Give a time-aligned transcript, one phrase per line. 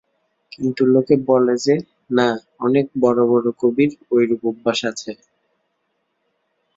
[0.51, 1.75] কিন্তু লোকে বলে যে,
[2.17, 2.27] না,
[2.59, 5.11] অনেক বড়ো বড়ো কবির ঐরূপ অভ্যাস আছে।